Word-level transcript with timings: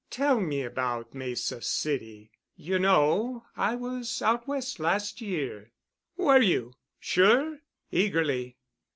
"Tell 0.09 0.39
me 0.39 0.63
about 0.63 1.13
Mesa 1.13 1.61
City. 1.61 2.31
You 2.55 2.79
know 2.79 3.45
I 3.55 3.75
was 3.75 4.19
out 4.23 4.47
West 4.47 4.79
last 4.79 5.21
year." 5.21 5.73
"Were 6.17 6.41
you? 6.41 6.73
Sure?" 6.99 7.59
eagerly. 7.91 8.57